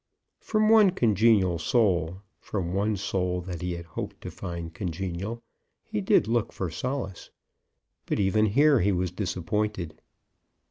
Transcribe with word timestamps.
From 0.39 0.67
one 0.67 0.89
congenial 0.89 1.59
soul, 1.59 2.21
from 2.39 2.73
one 2.73 2.97
soul 2.97 3.39
that 3.41 3.61
he 3.61 3.73
had 3.73 3.85
hoped 3.85 4.19
to 4.21 4.31
find 4.31 4.73
congenial, 4.73 5.43
he 5.83 6.01
did 6.01 6.27
look 6.27 6.51
for 6.51 6.71
solace; 6.71 7.29
but 8.07 8.19
even 8.19 8.47
here 8.47 8.79
he 8.79 8.91
was 8.91 9.11
disappointed. 9.11 10.01